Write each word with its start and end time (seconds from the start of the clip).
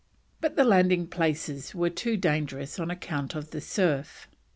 but 0.39 0.55
the 0.55 0.63
landing 0.63 1.05
places 1.05 1.75
were 1.75 1.87
too 1.87 2.17
dangerous 2.17 2.79
on 2.79 2.89
account 2.89 3.35
of 3.35 3.51
the 3.51 3.61
surf. 3.61 4.27